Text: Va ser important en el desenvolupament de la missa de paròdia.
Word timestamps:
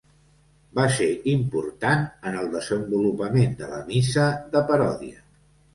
Va 0.79 0.85
ser 0.99 1.09
important 1.33 2.07
en 2.31 2.39
el 2.41 2.49
desenvolupament 2.57 3.57
de 3.63 3.73
la 3.77 3.87
missa 3.95 4.29
de 4.57 4.69
paròdia. 4.73 5.27